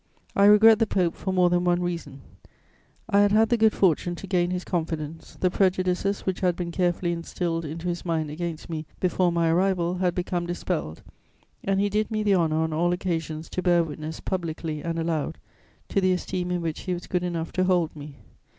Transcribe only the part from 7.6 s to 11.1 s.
into his mind against me, before my arrival, had become dispelled